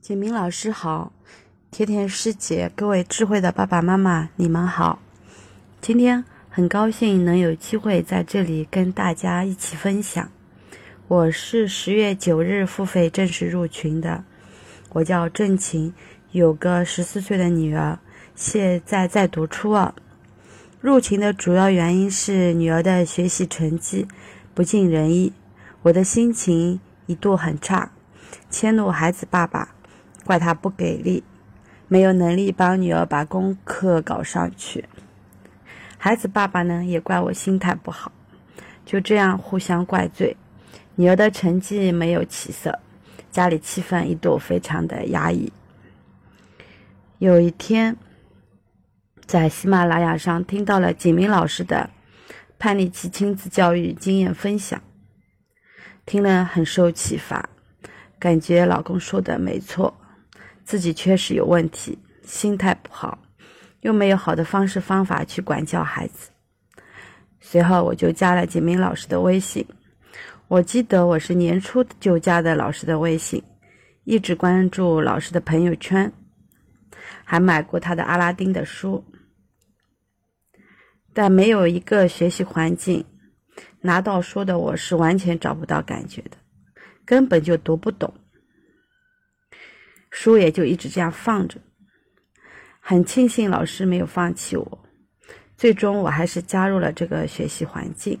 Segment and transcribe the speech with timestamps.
[0.00, 1.12] 景明老师好，
[1.70, 4.98] 甜甜师姐，各位智慧的爸爸妈妈，你们好。
[5.82, 10.30] 今天很高兴能有机会在这里跟大家一起分享。
[11.06, 14.24] 我是十月九日付费正式入群的，
[14.94, 15.92] 我叫郑晴，
[16.30, 17.98] 有个十四岁的女儿，
[18.34, 19.94] 现在在读初二。
[20.80, 24.08] 入群的主要原因是女儿的学习成绩
[24.54, 25.34] 不尽人意，
[25.82, 27.92] 我的心情一度很差，
[28.48, 29.74] 迁怒孩子爸爸。
[30.30, 31.24] 怪他不给力，
[31.88, 34.84] 没有能力帮女儿把功课搞上去。
[35.98, 38.12] 孩子爸爸呢也怪我心态不好，
[38.86, 40.36] 就这样互相怪罪。
[40.94, 42.78] 女儿的成绩没有起色，
[43.32, 45.52] 家里气氛一度非常的压抑。
[47.18, 47.96] 有一天，
[49.26, 51.90] 在喜马拉雅上听到了景明老师的
[52.56, 54.80] 叛逆期亲子教育经验分享，
[56.06, 57.48] 听了很受启发，
[58.20, 59.96] 感觉老公说的没错。
[60.70, 63.18] 自己确实有问题，心态不好，
[63.80, 66.30] 又没有好的方式方法去管教孩子。
[67.40, 69.66] 随后我就加了景明老师的微信。
[70.46, 73.42] 我记得我是年初就加的老师的微信，
[74.04, 76.12] 一直关注老师的朋友圈，
[77.24, 79.04] 还买过他的阿拉丁的书，
[81.12, 83.04] 但没有一个学习环境，
[83.80, 86.36] 拿到书的我是完全找不到感觉的，
[87.04, 88.14] 根本就读不懂。
[90.10, 91.60] 书也就一直这样放着，
[92.80, 94.84] 很庆幸老师没有放弃我，
[95.56, 98.18] 最终我还是加入了这个学习环境。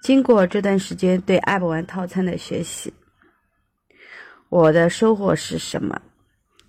[0.00, 2.92] 经过这段时间对 App 玩套餐的学习，
[4.48, 6.00] 我的收获是什么？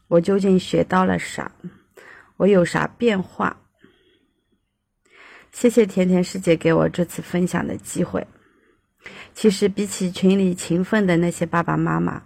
[0.08, 1.52] 我究竟学到了啥？
[2.38, 3.62] 我有啥变化？
[5.52, 8.26] 谢谢甜甜师姐给我这次分享的机会。
[9.34, 12.24] 其实比起群里勤奋的那些爸爸妈妈，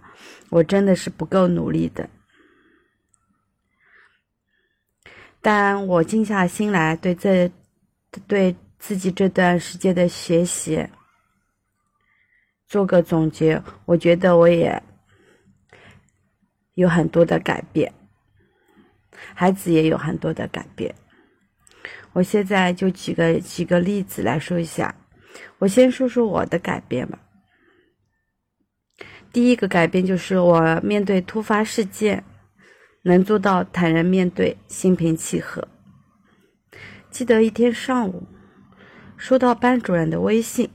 [0.50, 2.08] 我真的是不够努力的。
[5.40, 7.50] 但我静下心来，对这
[8.26, 10.86] 对自己这段时间的学习
[12.66, 14.82] 做个总结，我觉得我也
[16.74, 17.90] 有很多的改变，
[19.34, 20.94] 孩子也有很多的改变。
[22.12, 24.94] 我现在就举个举个例子来说一下。
[25.58, 27.18] 我先说说我的改变吧。
[29.32, 32.24] 第一个改变就是我面对突发事件，
[33.02, 35.68] 能做到坦然面对，心平气和。
[37.10, 38.26] 记得一天上午，
[39.16, 40.70] 收到班主任的微信，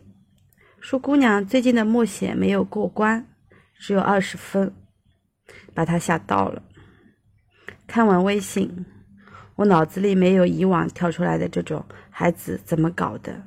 [0.80, 3.28] 说姑娘最近的默写没有过关，
[3.78, 4.74] 只有二十分，
[5.74, 6.64] 把他吓到了。
[7.88, 8.86] 看完微信，
[9.56, 13.44] 我脑子里没有以往跳出来的这种孩子怎么搞的。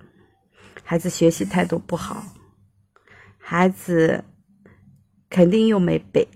[0.84, 2.22] 孩子学习态度不好，
[3.38, 4.24] 孩子
[5.28, 6.26] 肯定又没背，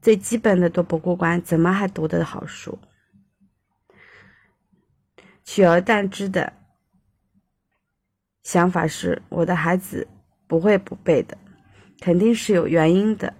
[0.00, 2.78] 最基本的都不过关，怎么还读得好书？
[5.44, 6.52] 取而代之的
[8.42, 10.06] 想法是，我的孩子
[10.46, 11.36] 不会不背的，
[12.00, 13.34] 肯定是有原因的，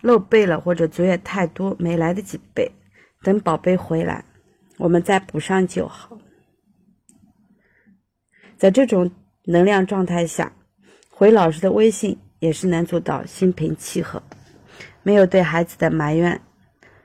[0.00, 2.70] 漏背了或者作业太多没来得及背，
[3.22, 4.24] 等宝贝回来，
[4.78, 6.18] 我们再补上就好。
[8.56, 9.10] 在这种。
[9.46, 10.52] 能量状态下，
[11.08, 14.20] 回老师的微信也是能做到心平气和，
[15.04, 16.40] 没有对孩子的埋怨，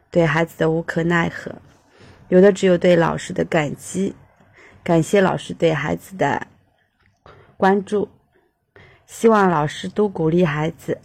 [0.09, 1.53] 对孩子的无可奈何，
[2.29, 4.15] 有的只有对老师的感激，
[4.83, 6.47] 感谢老师对孩子的
[7.55, 8.09] 关注，
[9.05, 10.97] 希望老师多鼓励孩子，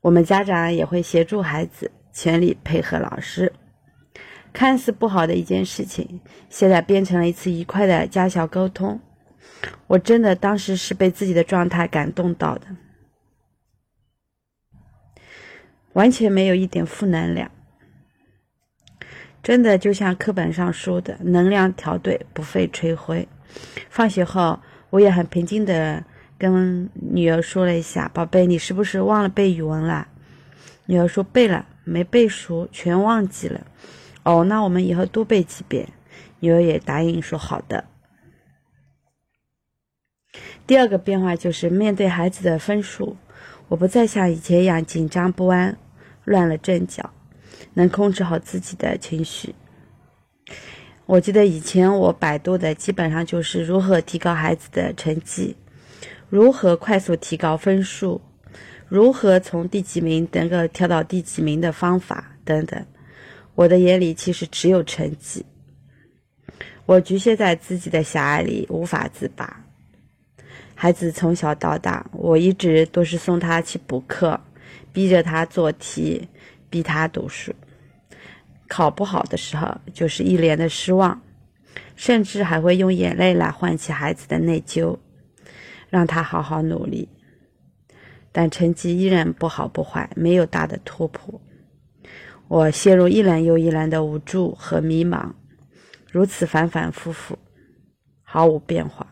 [0.00, 3.52] 我们家长也会协助孩子，全力配合老师。
[4.52, 9.00] 看似不好的一件事情，现在变成了一次愉快的家校沟通。
[9.86, 12.66] 我真的当时是被自己的状态感动到的，
[15.92, 17.50] 完全没有一点负能量。
[19.42, 23.26] 真的就像课本上说的，能量调对，不费吹灰。
[23.88, 26.04] 放学后，我也很平静的
[26.36, 30.08] 跟女儿说了一下：“宝贝，你是不是忘了背语文了？”
[30.86, 33.66] 女儿说：“背了，没背熟，全忘记了。”
[34.22, 35.88] 哦，那我们以后多背几遍。
[36.40, 37.86] 女儿也答应说：“好的。”
[40.66, 43.16] 第二个变化就是面对孩子的分数，
[43.70, 45.78] 我不再像以前一样紧张不安、
[46.24, 47.08] 乱了阵脚，
[47.72, 49.54] 能控制好自己的情绪。
[51.06, 55.56] 我记得以前我百度的基本上就是如何提高孩子的成绩，
[56.28, 58.20] 如何快速提高分数，
[58.88, 62.84] 如何从第几名能够跳到第几名的方法等等。
[63.54, 65.46] 我的眼里其实只有成绩，
[66.86, 69.64] 我局限在自己的狭隘里无法自拔。
[70.82, 74.40] 孩子从小到大，我一直都是送他去补课，
[74.94, 76.26] 逼着他做题，
[76.70, 77.54] 逼他读书。
[78.66, 81.20] 考不好的时候，就是一脸的失望，
[81.96, 84.96] 甚至还会用眼泪来唤起孩子的内疚，
[85.90, 87.10] 让他好好努力。
[88.32, 91.38] 但成绩依然不好不坏，没有大的突破。
[92.48, 95.32] 我陷入一篮又一篮的无助和迷茫，
[96.10, 97.38] 如此反反复复，
[98.22, 99.06] 毫无变化。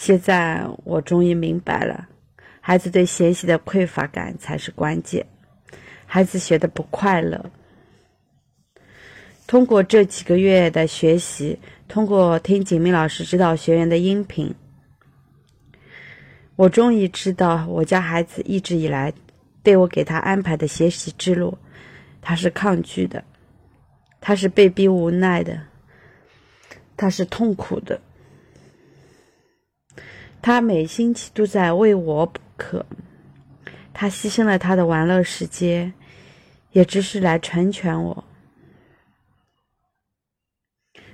[0.00, 2.08] 现在我终于明白了，
[2.62, 5.26] 孩子对学习的匮乏感才是关键。
[6.06, 7.50] 孩子学的不快乐。
[9.46, 14.54] 通过这几个月的学习，通过听景明老师指导学员的音频。
[16.56, 19.12] 我终于知道，我家孩子一直以来
[19.62, 21.58] 对我给他安排的学习之路，
[22.22, 23.22] 他是抗拒的，
[24.18, 25.60] 他是被逼无奈的，
[26.96, 28.00] 他是痛苦的，
[30.42, 32.86] 他每星期都在为我补课，
[33.92, 35.92] 他牺牲了他的玩乐时间，
[36.72, 38.24] 也只是来成全我。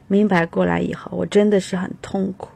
[0.06, 2.50] 明白过来以后，我真的是很痛苦。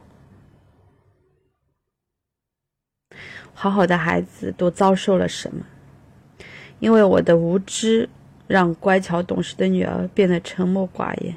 [3.53, 5.67] 好好的孩子都遭受了什么？
[6.79, 8.09] 因为我的无知，
[8.47, 11.37] 让乖巧懂事的女儿变得沉默寡言，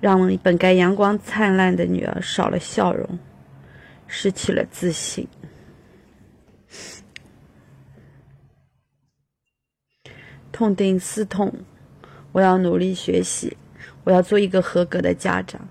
[0.00, 3.18] 让本该阳光灿烂的女儿少了笑容，
[4.06, 5.28] 失去了自信。
[10.52, 11.52] 痛定思痛，
[12.32, 13.56] 我要努力学习，
[14.04, 15.68] 我要做一个合格的家长。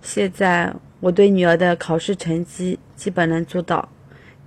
[0.00, 0.74] 现在。
[0.98, 3.86] 我对女儿的考试成绩基本能做到：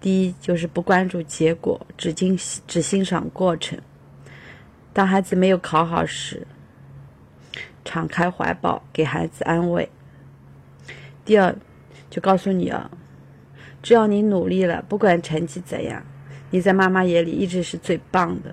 [0.01, 2.35] 第一，就是不关注结果，只欣
[2.65, 3.77] 只欣赏过程；
[4.91, 6.47] 当孩子没有考好时，
[7.85, 9.87] 敞开怀抱给孩子安慰；
[11.23, 11.55] 第二，
[12.09, 12.89] 就告诉女儿，
[13.81, 16.03] 只要你努力了，不管成绩怎样，
[16.49, 18.51] 你在妈妈眼里一直是最棒的；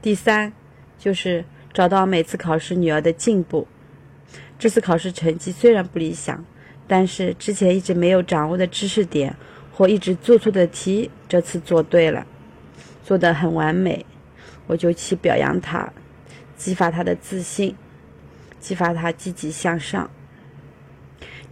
[0.00, 0.52] 第三，
[0.98, 3.66] 就是找到每次考试女儿的进步。
[4.58, 6.44] 这次考试成绩虽然不理想。
[6.92, 9.32] 但是之前一直没有掌握的知识点
[9.72, 12.26] 或一直做错的题，这次做对了，
[13.04, 14.04] 做得很完美，
[14.66, 15.92] 我就去表扬他，
[16.56, 17.76] 激发他的自信，
[18.58, 20.10] 激发他积极向上。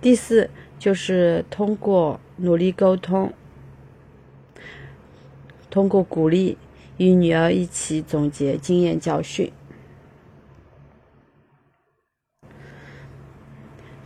[0.01, 3.33] 第四就是通过努力沟通，
[5.69, 6.57] 通过鼓励
[6.97, 9.51] 与女儿一起总结经验教训。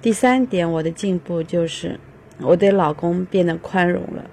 [0.01, 2.01] 第三点，我的进步就是
[2.41, 4.29] 我对老公变得宽容了。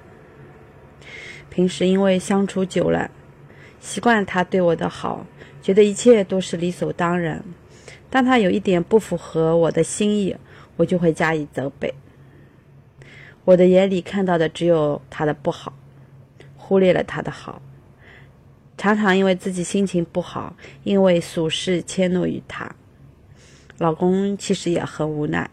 [1.50, 3.12] 平时因为相处久了，
[3.80, 5.26] 习惯他对我的好，
[5.62, 7.44] 觉得一切都是理所当然。
[8.10, 10.36] 当他有一点不符合我的心意，
[10.78, 11.94] 我就会加以责备。
[13.46, 15.74] 我的眼里看到的只有他的不好，
[16.56, 17.62] 忽略了他的好。
[18.78, 22.74] 常常因为自己心情不好，因为琐事迁怒于他。
[23.78, 25.50] 老公其实也很无奈。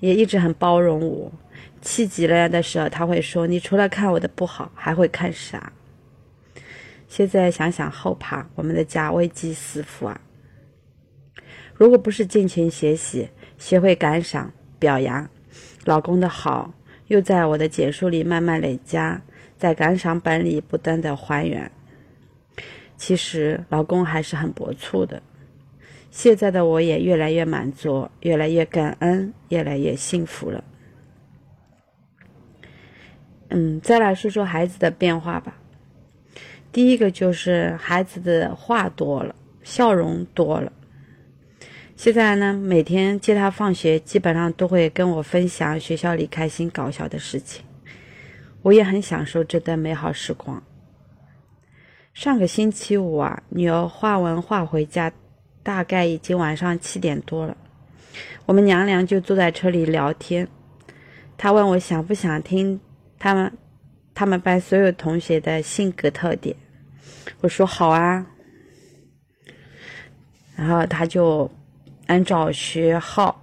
[0.00, 1.30] 也一直很包容我，
[1.80, 5.72] 气急了的时候，他会说：“你除了看我的不好，还会看啥？”
[7.06, 10.20] 现在想想后怕，我们的家危机四伏啊！
[11.74, 13.28] 如果不是尽情学习，
[13.58, 15.28] 学会感赏、表扬
[15.84, 16.74] 老公的好，
[17.12, 19.20] 又在我的简述里慢慢累加，
[19.58, 21.70] 在感赏本里不断的还原，
[22.96, 25.22] 其实老公还是很薄醋的。
[26.10, 30.64] 现在的我也越来越满足，越来越感恩，越来越幸福了。
[33.50, 35.58] 嗯，再来说说孩子的变化吧。
[36.72, 40.72] 第一个就是孩子的话多了，笑容多了。
[42.02, 47.64] 现在呢，每天接他放学，基本上都会跟我分享学校里开心搞笑的事情，
[48.62, 50.60] 我也很享受这段美好时光。
[52.12, 55.12] 上个星期五啊，女儿画完画回家。
[55.62, 57.56] 大概已经晚上七点多了，
[58.46, 60.48] 我们娘俩就坐在车里聊天。
[61.38, 62.80] 他问我想不想听
[63.16, 63.52] 他们
[64.12, 66.56] 他们班所有同学的性格特点，
[67.42, 68.26] 我说好啊。
[70.56, 71.48] 然后他就
[72.06, 73.42] 按照学号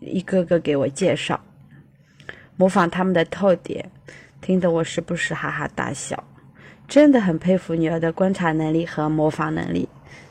[0.00, 1.40] 一个个给我介绍，
[2.56, 3.90] 模仿他们的特点，
[4.40, 6.22] 听得我时不时哈哈大笑。
[6.88, 9.88] 真的很佩服女儿的观察能力和模仿能力，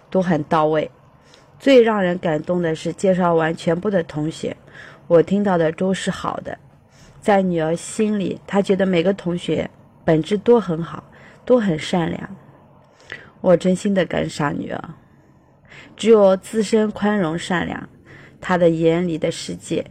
[0.10, 0.90] 都很到位。
[1.60, 4.56] 最让人感动的是，介绍完全部的同学，
[5.08, 6.58] 我听到的都是好的。
[7.20, 9.70] 在女儿心里，她觉得每个同学
[10.06, 11.04] 本质都很好，
[11.44, 12.36] 都很善良。
[13.42, 14.90] 我真心的感赏女儿，
[15.96, 17.90] 只有自身宽容善良，
[18.42, 19.86] 他的眼里的世界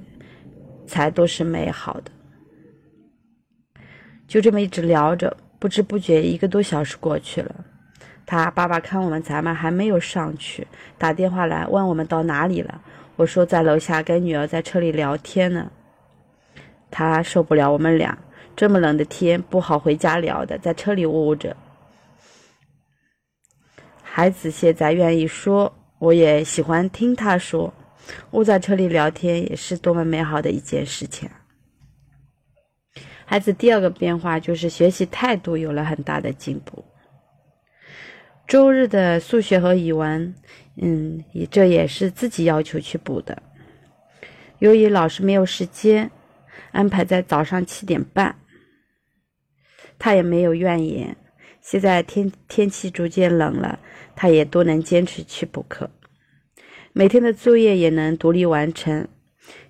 [0.87, 2.11] 才都是美好的。
[4.27, 7.65] 就这么一直聊着，不知不觉一个多小时过去了。
[8.27, 12.81] 他爸爸看我们咱们还没有上去，打电话来问我们到哪里了。
[13.17, 15.71] 我说在楼下跟女儿在车里聊天呢。
[16.91, 18.17] 他受不了我们俩
[18.57, 21.57] 这么冷的天不好回家聊的，在车里捂着。
[24.03, 27.73] 孩子现在愿意说，我也喜欢听他说。
[28.33, 31.27] 窝在车里聊天也是多么美好的一件事情！
[33.25, 36.85] 孩子第二个变化就是学习态度有了很大的进步。
[38.47, 40.35] 周日的数学和语文，
[40.77, 43.43] 嗯，这也是自己要求去补的。
[44.59, 46.11] 由于老师没有时间，
[46.73, 48.39] 安排在早上七点半，
[49.99, 51.17] 他也没有怨言。
[51.65, 53.79] 现在天天气逐渐冷了。
[54.17, 55.91] 他也都能坚持去补课，
[56.93, 59.09] 每天的作业也能独立完成。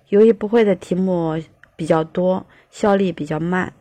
[0.09, 1.41] 由于不会的题目
[1.75, 3.73] 比较多，效率比较慢，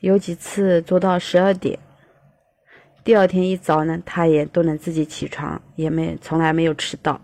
[0.00, 1.78] 有几次做到十二点。
[3.04, 7.20] 第二天一早呢，他也都能自己起床，也没从来没有迟到。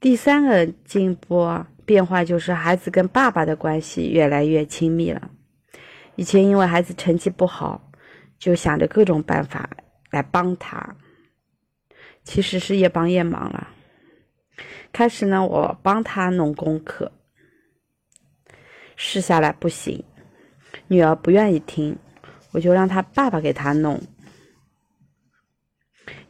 [0.00, 5.30] 第三个进步变化就是孩子跟爸爸的关系越来越亲密了。
[6.16, 7.85] 以前因为孩子成绩不好，
[8.38, 9.68] 就想着各种办法。
[10.12, 10.96] 来帮他，
[12.22, 13.68] 其实是越帮越忙了。
[14.92, 17.12] 开始呢，我帮他弄功课，
[18.94, 20.04] 试下来不行，
[20.86, 21.98] 女儿不愿意听，
[22.52, 24.00] 我就让他爸爸给他弄。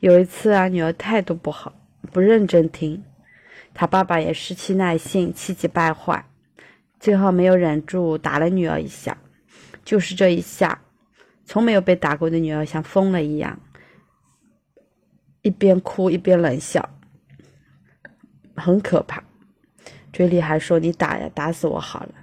[0.01, 1.73] 有一次啊，女儿态度不好，
[2.11, 3.05] 不认真听，
[3.75, 6.29] 他爸爸也失去耐性，气急败坏，
[6.99, 9.17] 最后没有忍住，打了女儿一下。
[9.85, 10.83] 就是这一下，
[11.47, 13.59] 从没有被打过的女儿像疯了一样。
[15.43, 16.91] 一边哭一边冷笑，
[18.57, 19.23] 很可怕，
[20.13, 22.15] 嘴里还说：“你打呀，打死我好了。”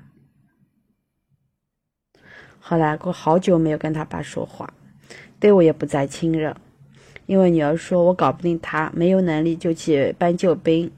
[2.59, 4.73] 后来过好久没有跟他爸说话，
[5.39, 6.57] 对我也不再亲热，
[7.25, 10.91] 因为女儿说我搞不定他，没有能力就去搬救兵，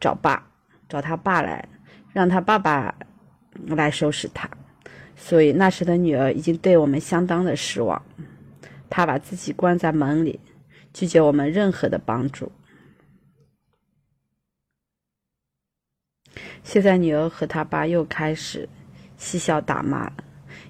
[0.00, 0.52] 找爸，
[0.88, 1.68] 找他爸来，
[2.12, 2.94] 让他爸爸
[3.66, 4.48] 来收拾他。
[5.18, 8.02] 所以那时的女儿已经对我们相当的失望，
[8.88, 10.40] 她把自己关在门里。
[10.90, 12.50] 拒绝我们任何的帮助。
[16.64, 18.68] 现在女儿和她爸又开始
[19.16, 20.14] 嬉笑打骂了。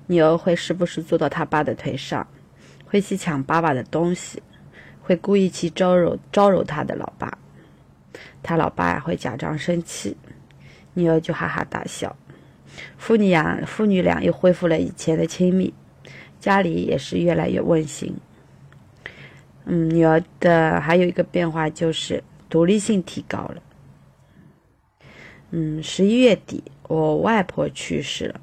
[0.07, 2.27] 女儿会时不时坐到她爸的腿上，
[2.85, 4.43] 会去抢爸爸的东西，
[5.01, 7.39] 会故意去招惹招惹他的老爸。
[8.43, 10.17] 他老爸会假装生气，
[10.95, 12.15] 女儿就哈哈大笑。
[12.97, 15.73] 父女俩父女俩又恢复了以前的亲密，
[16.39, 18.15] 家里也是越来越温馨。
[19.65, 23.63] 嗯，女儿的还有一个变化就是独立性提高了。
[25.51, 28.41] 嗯，十一月底我外婆去世了，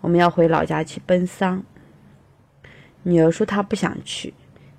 [0.00, 1.62] 我们要回老家去奔丧。
[3.02, 4.34] 女儿说她不想去，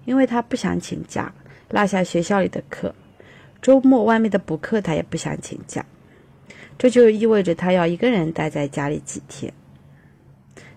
[0.05, 1.33] 因为她不想请假，
[1.69, 2.93] 落下学校里的课，
[3.61, 5.83] 周末外面的补课她也不想请假，
[6.81, 9.53] 这就意味着她要一个人待在家里几天，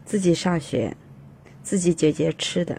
[0.04, 0.94] 自己上学，
[1.62, 2.78] 自己解决吃的。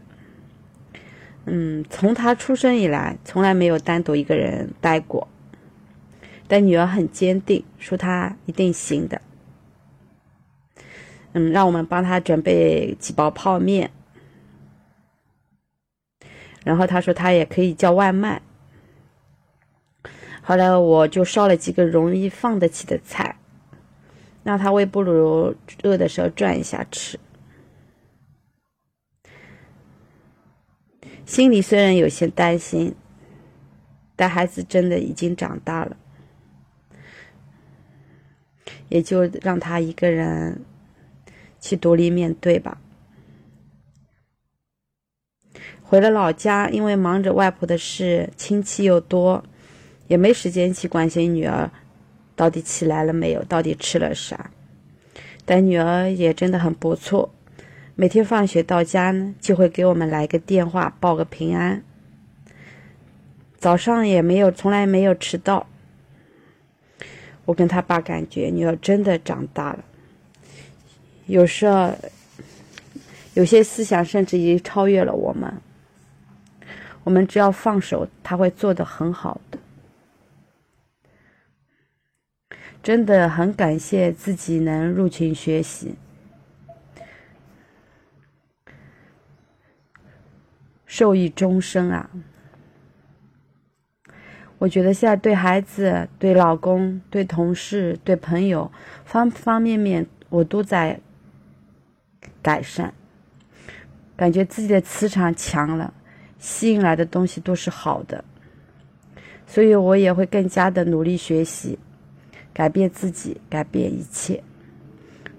[1.45, 5.27] 嗯，从他出生以来，从来没有单独一个人待过。
[6.47, 9.19] 但女儿很坚定，说她一定行的。
[11.33, 13.89] 嗯，让我们帮他准备几包泡面。
[16.63, 18.43] 然后他说他也可以叫外卖。
[20.47, 23.35] 后来我就烧了几个容易放得起的菜，
[24.43, 27.19] 让他微波炉热的时候转一下吃。
[31.25, 32.93] 心里虽然有些担心，
[34.15, 35.97] 但孩子真的已经长大了，
[38.89, 40.63] 也就让他一个人
[41.59, 42.79] 去独立面对吧。
[45.81, 49.43] 回了老家，因为忙着外婆的事，亲戚又多，
[50.07, 51.69] 也没时间去关心女儿
[52.35, 54.51] 到底起来了没有，到底吃了啥。
[55.45, 57.31] 但女儿也真的很不错。
[57.95, 61.81] 每天放学到家呢，就会给我们来个电话，报个平安。
[63.57, 65.67] 早上也没有，从来没有迟到。
[67.45, 69.85] 我跟他爸感觉女儿真的长大了，
[71.27, 71.93] 有时候
[73.35, 75.53] 有些思想甚至已经超越了我们。
[77.03, 79.59] 我们只要放手，他会做得很好的。
[82.85, 85.95] 真的很感谢自己能入群学习。
[90.85, 92.07] 受益终生啊！
[94.59, 98.71] 我觉得现在对孩子、对老公、对同事、对朋友，
[99.03, 100.99] 方方面面，我都在
[102.43, 102.93] 改善，
[104.15, 105.91] 感觉自己的磁场强了，
[106.37, 108.23] 吸引来的东西都是好的，
[109.47, 111.79] 所以我也会更加的努力学习，
[112.55, 114.41] 改变自己，改变一切。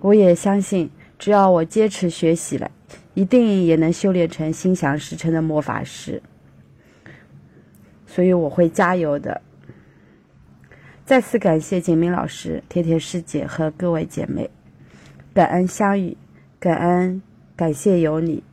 [0.01, 2.71] 我也相信，只要我坚持学习了，
[3.15, 6.23] 一定也能修炼成心想事成的魔法师。
[8.07, 9.41] 所以我会加油的。
[11.07, 14.51] 再次感谢简明老师、甜甜师姐和各位姐妹，
[15.33, 16.17] 感恩相遇，
[16.61, 17.23] 感恩
[17.57, 18.45] 感谢有你，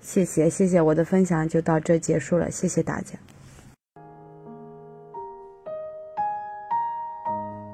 [0.00, 3.18] 谢谢谢谢，我的分享就到这结束了，谢谢大家。